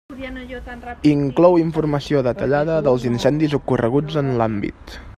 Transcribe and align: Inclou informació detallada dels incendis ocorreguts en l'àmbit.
Inclou 1.09 1.59
informació 1.65 2.25
detallada 2.29 2.81
dels 2.89 3.07
incendis 3.13 3.57
ocorreguts 3.63 4.19
en 4.25 4.35
l'àmbit. 4.43 5.01